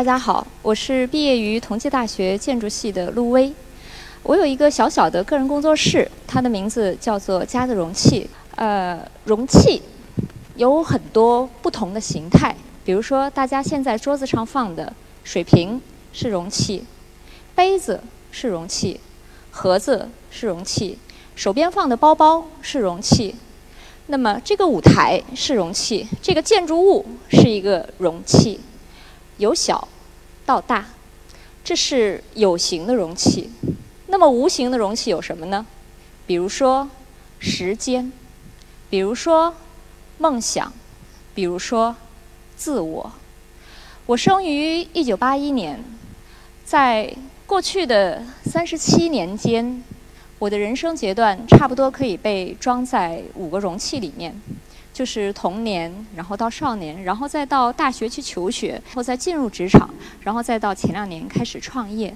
[0.00, 3.52] 大家好，我是毕业于同济大学建筑系的陆威。
[4.22, 8.26] 我有一个小小的个人工作室，它的名字叫做“家的容器”。
[8.56, 9.82] 呃，容器
[10.56, 14.90] 有很多不同的形态，比如说大家现在桌子上放的
[15.22, 15.78] 水瓶
[16.14, 16.82] 是容器，
[17.54, 18.98] 杯子是容器，
[19.50, 20.96] 盒子是容器，
[21.36, 23.36] 手边放的包包是容器。
[24.06, 28.58] 那么这个舞台是容器，这个建筑物是一个容器，
[29.40, 29.88] 由小
[30.44, 30.84] 到大，
[31.64, 33.50] 这是有形的容器。
[34.08, 35.66] 那么无形的容器有什么呢？
[36.26, 36.88] 比如说
[37.38, 38.12] 时间，
[38.90, 39.54] 比如说
[40.18, 40.70] 梦想，
[41.34, 41.96] 比如说
[42.54, 43.12] 自我。
[44.04, 45.82] 我生于一九八一年，
[46.64, 49.82] 在过去的三十七年间。
[50.38, 54.34] 我的人生阶段差不多可以被装在五个容器里面，
[55.00, 59.88] 就是童年，然后到少年，然后再到大学去求学，然后再进入职场，
[60.20, 62.14] 然后再到前两年开始创业。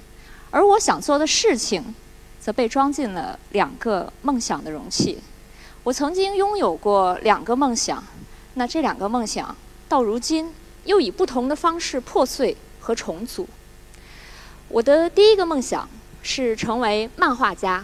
[0.51, 1.95] 而我想做的事情，
[2.39, 5.17] 则被装进了两个梦想的容器。
[5.83, 8.03] 我曾经拥有过两个梦想，
[8.53, 9.55] 那这两个梦想
[9.89, 13.49] 到如今又以不同的方式破碎和重组。
[14.67, 15.89] 我的第一个梦想
[16.21, 17.83] 是成为漫画家。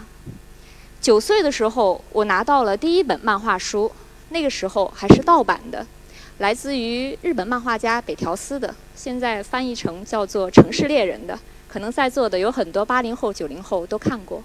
[1.00, 3.90] 九岁的时候，我拿到了第一本漫画书，
[4.32, 5.86] 那个时候还是盗版的，
[6.38, 14.42] 来自于日本漫画家北条司的，现在翻译成叫做《城市猎人》的，可能在座的有很多八零后、九零后都看过。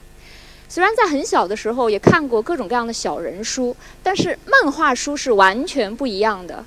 [0.70, 6.64] 虽然在很小的时候也看过各种各样的小人书，但是漫画书是完全不一样的。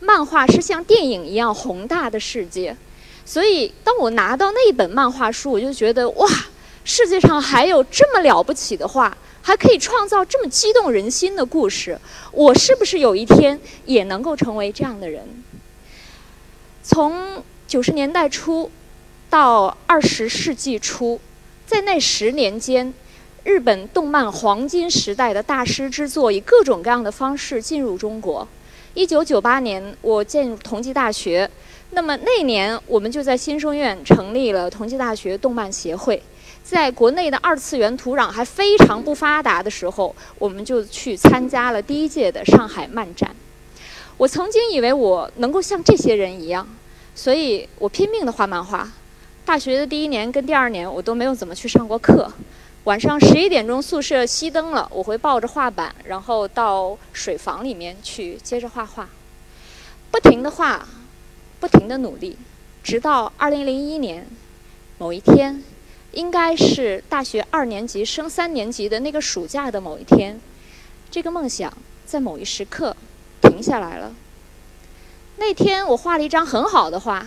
[0.00, 2.76] 漫画是像电影一样宏大的世界，
[3.24, 6.28] 所以当我拿到那一本漫画书，我就觉得哇，
[6.84, 9.16] 世界上还有这么了不起的画。
[9.46, 12.00] 还可以创造这么激动人心的故事，
[12.32, 15.22] 我是不是有一天也能够成为这样的人？
[16.82, 18.70] 从九十年代初
[19.28, 21.20] 到二十世纪初，
[21.66, 22.94] 在那十年间，
[23.42, 28.48] 日本动漫黄金时代的大师之作以各种各样的方式进入中国。
[28.94, 31.50] 一九九八年，我进入同济大学，
[31.94, 36.20] 那么那年我们就在新生院成立了同济大学动漫协会。
[36.64, 43.30] 在国内的二次元土壤还非常不发达的时候，我们就去参加了第一届的上海漫展。
[44.16, 46.66] 我曾经以为我能够像这些人一样，
[47.14, 48.90] 所以我拼命的画漫画。
[49.44, 52.32] 大学的第一年跟第二年，我都没有怎么去上过课。
[52.84, 59.08] 晚上十一点钟宿舍熄灯了，我会抱着画板，然后到水房里面去接着画画，
[60.10, 60.86] 不停的画，
[61.64, 62.36] 不停的努力，
[62.82, 64.26] 直到二零零一年
[64.98, 65.62] 某一天。
[66.12, 70.38] 应该是大学二年级升三年级的那个暑假的某一天，
[71.10, 71.72] 这个梦想
[72.04, 72.94] 在某一时刻
[73.40, 74.14] 停下来了。
[75.38, 77.26] 那天我画了一张很好的画，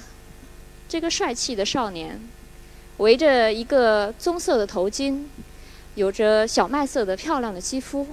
[0.87, 2.21] 这个帅气的少年，
[2.97, 5.23] 围着一个棕色的头巾，
[5.95, 8.05] 有着小麦色的漂亮的肌肤。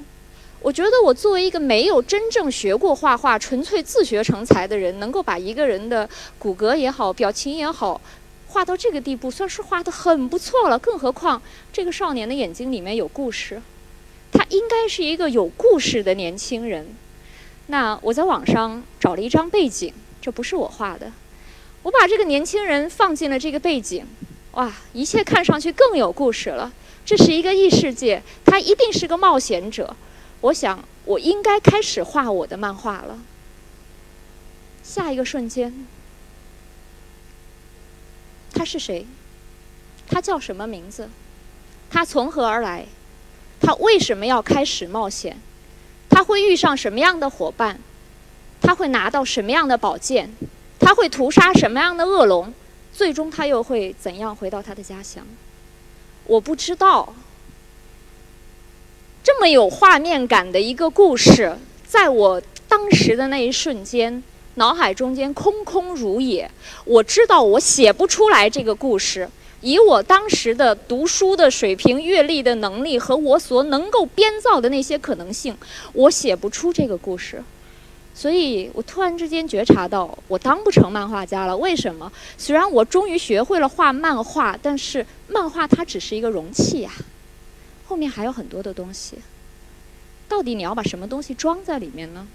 [0.64, 6.08] 我觉得我作为一个没有真正学过画画、纯粹自学成才的人，能够把一个人的
[6.38, 8.00] 骨骼也好、表情也好。
[8.48, 10.78] 画到这个地步，算是画的很不错了。
[10.78, 13.60] 更何况这个少年的眼睛里面有故事，
[14.32, 16.86] 他应该是一个有故事的年轻人。
[17.66, 19.92] 那我在网上找了一张背景，
[20.22, 21.12] 这不是我画的。
[21.82, 24.06] 我把这个年轻人放进了这个背景，
[24.52, 26.72] 哇，一切看上去更有故事了。
[27.04, 29.94] 这是一个异世界，他一定是个冒险者。
[30.44, 33.18] 我想，我应该开始画我的漫画了。
[34.82, 35.86] 下一个瞬间。
[38.52, 39.06] 他是谁？
[40.06, 41.08] 他叫什么名字？
[41.88, 42.84] 他从何而来？
[43.58, 45.38] 他为什么要开始冒险？
[46.10, 47.80] 他会遇上什么样的伙伴？
[48.60, 50.30] 他会拿到什么样的宝剑？
[50.78, 52.52] 他会屠杀什么样的恶龙？
[52.92, 55.26] 最终他又会怎样回到他的家乡？
[56.26, 57.14] 我不知道。
[59.24, 61.56] 这么有画面感的一个故事，
[61.86, 64.22] 在我当时的那一瞬间。
[64.56, 66.48] 脑海中间空空如也，
[66.84, 69.28] 我知道我写不出来这个故事。
[69.62, 75.56] 以我当时的读书的水平、阅历的能力和我所能够编造的那些可能性，
[75.92, 77.42] 我写不出这个故事。
[78.14, 81.56] 所以我突然之间觉察到，我当不成漫画家了。
[81.56, 82.12] 为什么？
[82.38, 86.92] 虽然我终于学会了画漫画，但是漫画它只是一个容器呀，
[87.86, 89.18] 后面还有很多的东西。
[90.28, 92.26] 到底你要把什么东西装在里面呢？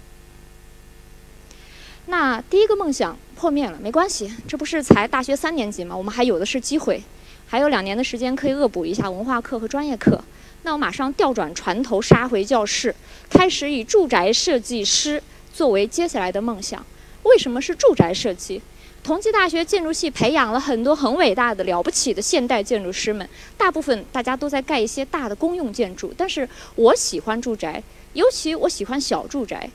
[2.06, 5.96] 那第一个梦想破灭了，没关系，这不是才大学三年级吗？
[5.96, 7.02] 我们还有的是机会，
[7.46, 10.22] 还有两年的时间可以恶补一下文化课和专业课。
[10.62, 12.94] 那我马上调转船头，杀回教室，
[13.28, 15.22] 开始以住宅设计师
[15.52, 16.84] 作为接下来的梦想。
[17.22, 18.60] 为什么是住宅设计？
[19.02, 23.26] 同济大学建筑系培养了很多很伟大的、了不起的现代建筑师们，
[23.56, 26.12] 大部分大家都在盖一些大的公用建筑。
[26.16, 27.82] 但是我喜欢住宅，
[28.12, 29.68] 尤其我喜欢小住宅。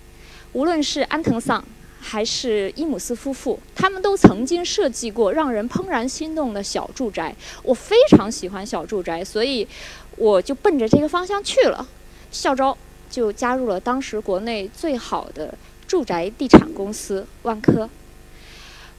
[0.54, 1.63] 无论是安藤桑
[2.00, 7.36] 还是伊姆斯夫妇，他们都曾经设计过让人怦然心动的小住宅。
[7.63, 9.68] 我非常喜欢小住宅，所以
[10.16, 11.86] 我就奔着这个方向去了。
[12.31, 12.78] 校招
[13.10, 15.54] 就加入了当时国内最好的
[15.88, 17.89] 住宅地产公司万科。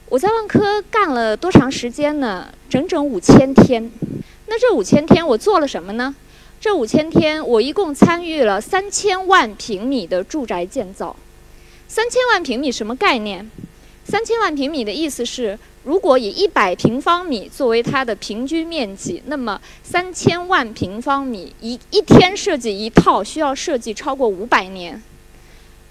[0.09, 2.49] 我在万科干了多长时间呢？
[2.71, 3.91] 整整五千天。
[4.47, 6.15] 那这五千天我做了什么呢？
[6.61, 11.15] 这五千天我一共参与了三千万平米的住宅建造。
[11.89, 13.51] 三千万平米什么概念？
[14.05, 25.03] 三千万平米的意思是，如果以一百平方米作为它的平均面积，那么三千万平方米一一天设计一套需要设计超过五百年。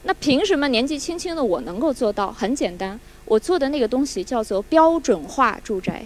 [0.08, 2.32] 那凭什么年纪轻轻的我能够做到？
[2.32, 3.00] 很简单。
[3.26, 6.06] 我做的那个东西叫做标准化住宅，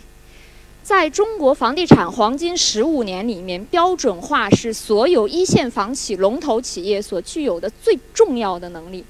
[0.81, 9.03] 在中国房地产黄金十五年里面，标准化是所有一线房企龙头企业所具有的最重要的能力。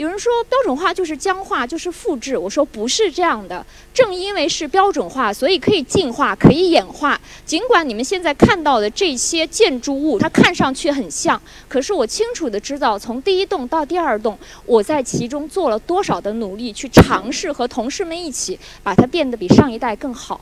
[0.00, 2.34] 有人说标准化就是僵化，就是复制。
[2.34, 7.20] 我说不是这样的，正因为是标准化，所以可以进化，可以演化。
[7.44, 11.38] 尽管你们现在看到的这些建筑物，它看上去很像，
[11.68, 20.40] 可是我清楚的知道，从第一栋到第二栋，我在其中做了多少的努力，去尝试和同事们一起把它变得比上一代更好。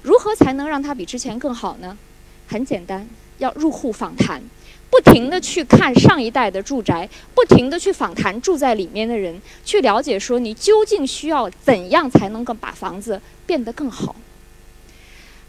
[0.00, 1.98] 如何才能让它比之前更好呢？
[2.46, 3.06] 很简单，
[3.36, 4.42] 要入户访谈。
[4.90, 14.16] 不停地去看上一代的住宅，不停地去访谈住在里面的人，去了解说你究竟需要怎样才能够把房子变得更好。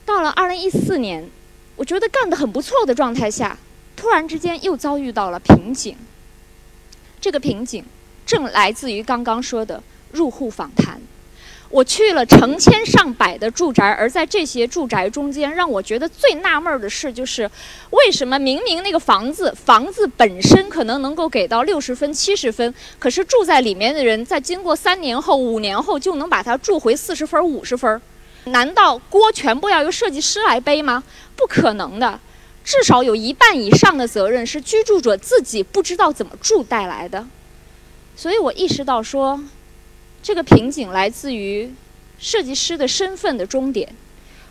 [0.06, 1.30] 到了二零一四年，
[1.76, 3.58] 我觉得干得很不错的状态下，
[3.96, 5.96] 突然之间又遭遇到了瓶颈。
[7.22, 7.84] 这个瓶颈
[8.26, 9.82] 正来自于刚刚说的
[10.12, 11.00] 入户访谈。
[11.72, 17.50] 我去了成千上百的住宅，而在这些住宅中间，让我觉得最纳闷的事就是，
[17.92, 28.02] 为什么明明那个房子房子本身可能能够给到六十分、七十分，可是住在里面的人在经过三年后、五年后就能把它住回四十分、五十分？
[28.46, 31.04] 难道锅全部要由设计师来背吗？
[31.36, 32.20] 不可能的，
[32.64, 37.28] 至少有一半以上的责任是居住者自己不知道怎么住带来的。
[38.16, 39.40] 所以我意识到说。
[40.22, 41.74] 这个瓶颈来自于
[42.20, 43.94] 设计师的身份的终点。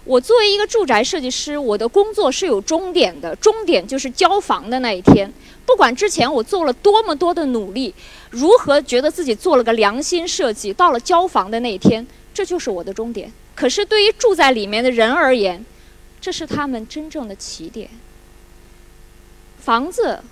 [0.05, 5.31] 我作为一个住宅设计师，我的工作是有终点的，终点就是交房的那一天。
[5.67, 7.95] 不管之前我做了多么多的努力，
[8.31, 13.31] 如何觉得自己做了个良心设计，到了交房的那一天，这就是我的终点。
[13.55, 15.63] 可是对于住在里面的人而言，
[16.23, 17.91] 这是他们真正的起点。
[19.59, 20.23] 房子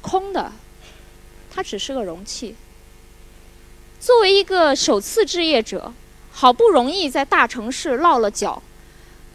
[0.00, 0.50] 空的，
[1.50, 2.54] 它只是个容器。
[4.00, 5.92] 作为一个首次置业者，
[6.30, 8.62] 好不容易在大城市落了脚，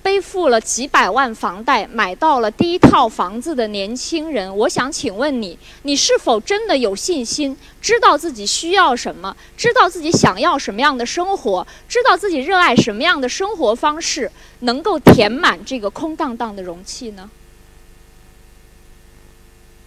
[0.02, 14.32] 背负了几百万房贷买到了第一套房子的年轻人，我想请问你：你是否真的有信心，知道自己需要什么，知道自己想要什么样的生活，知道自己热爱什么样的生活方式，
[14.62, 17.30] 能够填满这个空荡荡的容器呢？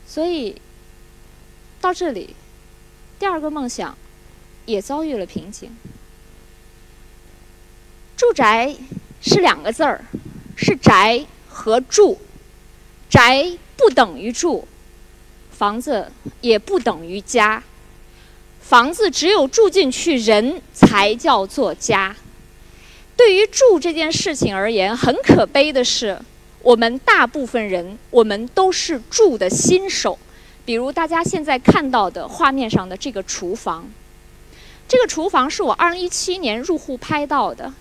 [0.07, 0.61] 所以，
[1.81, 2.37] 到这里，
[3.19, 3.97] 第二个梦想。
[4.67, 5.75] 也遭遇了瓶颈。
[8.17, 8.75] 住宅
[9.23, 10.05] 是两个字儿，
[10.55, 12.19] 是宅和住。
[13.09, 14.67] 宅不等于住，
[15.51, 17.63] 房子也不等于家。
[18.61, 22.17] 房子只有住进去，人才叫做家。
[23.17, 26.21] 对于住这件事情而言，很可悲的是，
[26.63, 30.19] 我们大部分人，我们都是住的新手。
[30.65, 33.89] 比如大家现在看到的画面上的这个厨房。
[34.89, 37.73] 这个厨房是我二零一七年入户拍到的。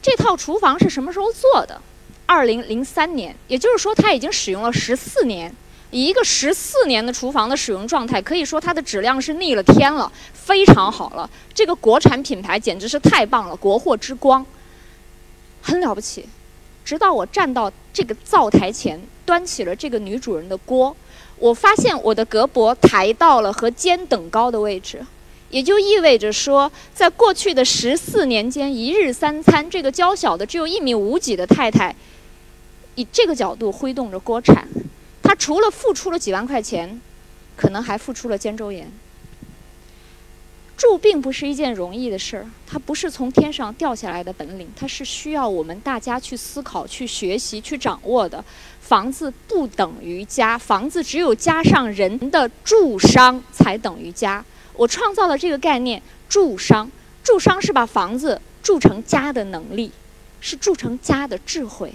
[0.00, 1.80] 这套厨房是什么时候做的？
[2.26, 5.54] 二零零三年，也就是说它已经使用了十四年。
[5.90, 11.28] 以一个十四年的厨房的使用状态，可以说它的质量是逆了天了，非常好了。
[11.52, 14.44] 这个国产品牌简直是太棒了，国货之光，
[15.62, 16.28] 很了不起。
[16.84, 20.94] 直到我站到这个灶台前，端起了这个女主人的锅，
[21.38, 25.06] 我发现我的胳膊抬到了和肩等高的位置。
[25.54, 31.94] 也就意味着说，在过去的十四年间，一日三餐，这个娇小的只有一米五几的太太，
[32.96, 34.66] 以这个角度挥动着锅铲，
[35.22, 37.00] 她除了付出了几万块钱，
[37.54, 38.90] 可能还付出了肩周炎。
[40.76, 48.44] 住并不是一件容易的事儿，它不是从天上掉下来的本领，它是需要我们大家去思考、去学习、去掌握的。
[48.80, 54.44] 房子不等于家，房子只有加上人的住商才等于家。
[54.74, 56.90] 我创造了这个概念，住商，
[57.22, 59.92] 住商是把房子筑成家的能力，
[60.40, 61.94] 是筑成家的智慧。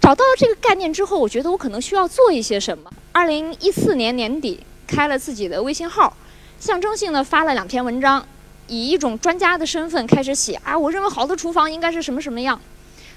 [0.00, 2.90] 找到了这个概念之后，我觉得我可能需要做一些什么。
[3.12, 6.16] 二零一四年年底，开了自己的微信号，
[6.60, 8.26] 象征性的发了两篇文章，
[8.66, 12.60] 以一种专家的身份开始写啊，我认为好的厨房应该是什么什么样。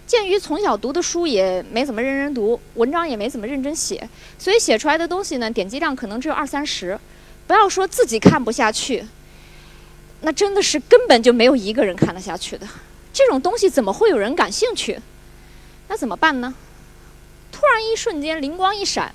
[0.05, 4.07] 鉴于从小读的书也没怎么认真读，文章也没怎么认真写，
[4.37, 6.99] 所以写出来的东西呢，点击量可能只有二三十。
[7.47, 9.05] 不要说自己看不下去，
[10.21, 12.67] 那真的是根本就没有一个人看得下去的。
[13.11, 14.99] 这种东西怎么会有人感兴趣？
[15.87, 16.53] 那怎么办呢？
[17.51, 19.13] 突然一瞬间灵光一闪，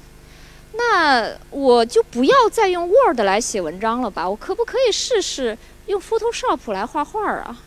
[0.76, 4.28] 那我就不要再用 Word 来写文章了吧？
[4.28, 5.56] 我可不可以试试
[5.87, 7.62] 用 Photoshop 来画画啊？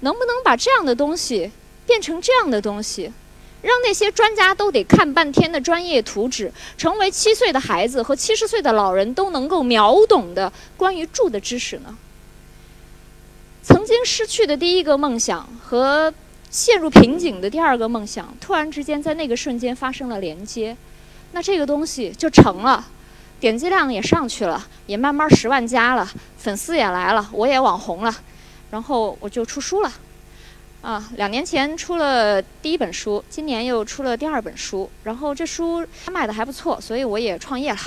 [0.00, 1.50] 能不能把这样的东西
[1.86, 3.12] 变成这样的东西，
[3.62, 11.96] 让那些专家都得看半天的专业图纸，成为七岁的孩子和七十岁的老人都能够秒懂的关于住的知识呢？
[13.62, 16.12] 曾经失去的第一个梦想和。
[16.52, 20.76] 陷入瓶颈的第二个梦想，突然之间在那个瞬间发生了连接，
[21.32, 22.84] 那这个东西就成了，
[23.40, 26.08] 点击量也上去了，也慢慢十万加了，
[26.38, 28.14] 粉丝也来了，我也网红了，
[28.70, 29.92] 然后我就出书了，
[30.82, 37.78] 啊，两年前出了第一本书，今年又出了第二本书，然后这书卖的还不错，所以我也创业了。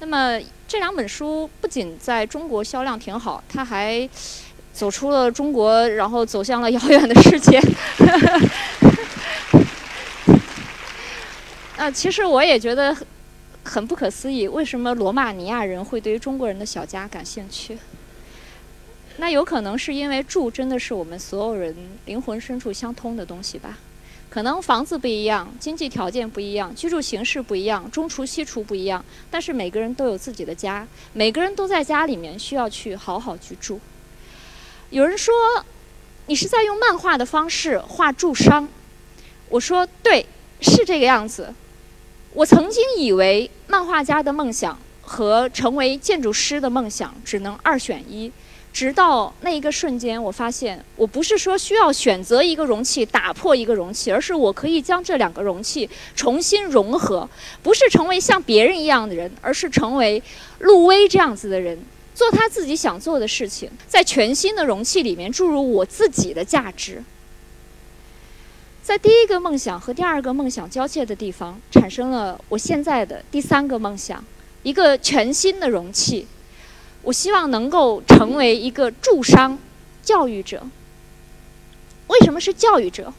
[0.00, 4.08] 那么这两本书不仅在中国销量挺好，它还。
[4.76, 7.58] 走出了中国，然后走向了遥远的世界。
[11.90, 12.96] 其实我也觉得
[13.64, 17.78] 很不可思议，为什么罗马尼亚人会对于中国人的小家感兴趣？
[19.18, 21.74] 那有可能是因为住真的是我们所有人
[22.04, 23.78] 灵魂深处相通的东西吧？
[24.28, 33.80] 可能房子不一样，经济条件不一样，居住形式不一样，中厨西厨不一样，但是每个人都有自己的家，每个人都在家里面需要去好好居住。
[34.90, 35.34] 有人说，
[36.26, 38.68] 你是在用漫画的方式画住商。
[39.48, 40.26] 我说对，
[40.60, 41.54] 是这个样子。
[42.36, 48.30] 我曾经以为漫画家的梦想和成为建筑师的梦想只能二选一，
[48.74, 57.26] 直到那一个瞬间，我发现我不是说需要选择一个容器打破一个容器，而是我可以将这两个容器重新融合，
[57.62, 60.22] 不是成为像别人一样的人，而是成为
[60.58, 61.78] 陆威这样子的人。
[62.14, 67.02] 做他自己想做的事情，在全新的容器里面注入我自己的价值。
[68.86, 74.24] 在第一个梦想和第二个梦想交界的地方，产生了我现在的第三个梦想：
[74.62, 76.24] 一个全新的容器。
[77.02, 79.58] 我希望能够成为一个助商、
[80.04, 80.62] 教育者。
[82.06, 83.12] 为什么是教育者？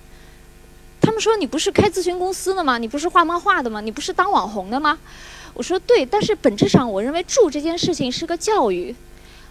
[1.02, 2.78] 他们说你不是开咨询公司的吗？
[2.78, 3.82] 你不是画漫画的吗？
[3.82, 4.98] 你不是当网红的吗？
[5.54, 8.96] 我说对，但是本质上，我认为住这件事情是个教育。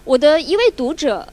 [0.05, 1.29] 我的一位读者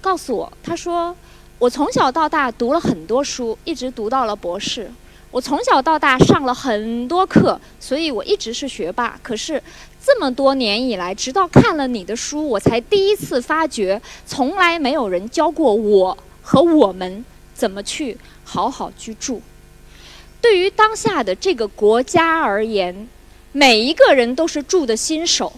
[0.00, 1.16] 告诉我，他说
[1.58, 4.90] 我从小到大读了很多书，一直读到了博士。
[5.30, 9.18] 我从小到大上了很多课，所以我一直是学霸。
[9.22, 9.62] 可是
[10.04, 17.24] 这么多年以来，直到看了你的书，我才第一次发觉，从来没有人教过我和我们
[17.54, 19.42] 怎么去好好居住。
[20.40, 23.08] 对于当下的这个国家而言。
[23.50, 25.50] 每一个人都是住的新手。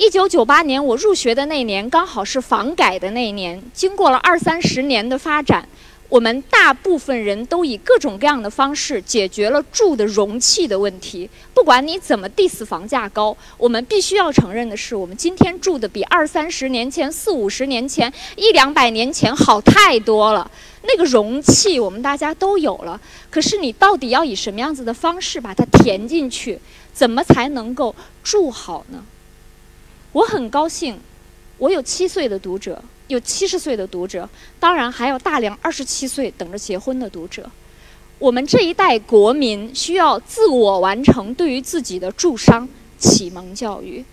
[0.00, 3.62] 一九九八年我入学的那年，刚好是房改的那一年。
[3.74, 5.68] 经过了二三十年的发展，
[6.08, 11.28] 我们大部分人都以各种各样的方式解决了住的容器的问题。
[11.52, 20.50] 不管你怎么 diss 房价高，我们必须要承认的是，我们今天住的比二三十年前、四五十年前、一两百年前好太多了。
[20.84, 26.58] 那个容器我们大家都有了，可是你到底要以什么样子的方式把它填进去？
[26.94, 29.04] 怎么才能够住好呢？
[30.12, 30.98] 我很高兴，
[31.58, 37.48] 我有七岁的读者，有七十岁的读者，当然还有大量二十七岁等着结婚的读者。
[38.18, 44.04] 我们这一代国民需要自我完成对于自己的助商启蒙教育。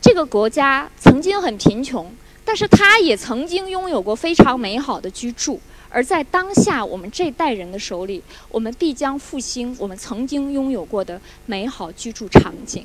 [0.00, 2.12] 这个国家曾经很贫穷，
[2.44, 5.60] 但是它也曾经拥有过非常美好的居住。
[5.88, 12.84] 而在当下，我们这代人的手里，我们必将复兴我们曾经拥有过的美好居住场景。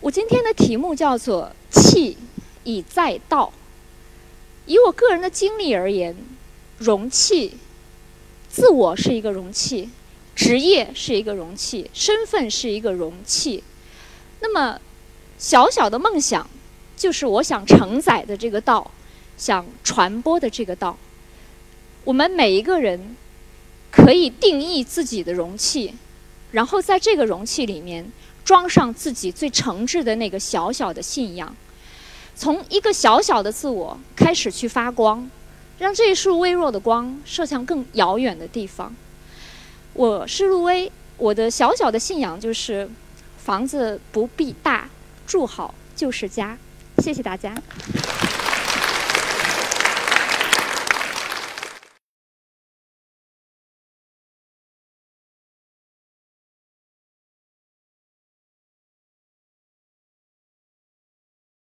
[0.00, 2.16] 我今天的题目叫做“气
[2.64, 3.52] 已在道”。
[4.66, 6.16] 以我个人的经历而言，
[6.78, 7.56] 容器，
[8.48, 9.90] 自我是一个容器，
[10.34, 13.62] 职业是一个容器，身份是一个容器。
[14.40, 14.80] 那么，
[15.38, 16.48] 小小的梦想，
[16.96, 18.90] 就是我想承载的这个道。
[19.38, 20.96] 想传播的这个道，
[22.04, 23.14] 我们每一个人
[23.90, 25.94] 可以定义自己的容器，
[26.52, 28.10] 然后在这个容器里面
[28.46, 31.54] 装上自己最诚挚的那个小小的信仰。
[32.36, 35.28] 从一个小小的自我开始去发光，
[35.78, 38.94] 让这一束微弱的光射向更遥远的地方。
[39.94, 42.88] 我是陆威，我的小小的信仰就是
[43.38, 44.88] 房子不必大，
[45.26, 46.56] 住好就是家。
[46.98, 47.54] 谢谢大家。